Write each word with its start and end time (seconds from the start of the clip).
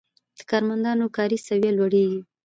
د 0.37 0.39
کارمندانو 0.49 1.05
کاري 1.17 1.37
سویه 1.47 1.71
لوړیږي. 1.77 2.21